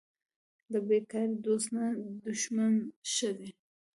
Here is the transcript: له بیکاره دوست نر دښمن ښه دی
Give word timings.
له 0.71 0.79
بیکاره 0.87 1.35
دوست 1.45 1.67
نر 1.75 1.93
دښمن 2.23 2.73
ښه 3.13 3.29
دی 3.37 3.49